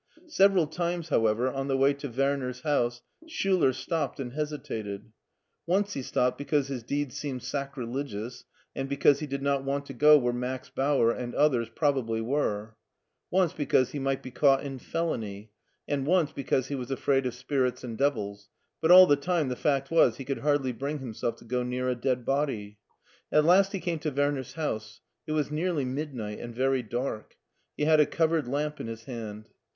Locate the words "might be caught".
13.99-14.63